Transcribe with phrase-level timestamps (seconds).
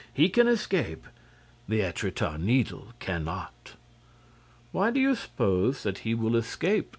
[0.11, 1.03] He can escape.
[1.69, 3.75] The Étretat Needle cannot."
[4.71, 6.89] "Why do you suppose that he will escape?"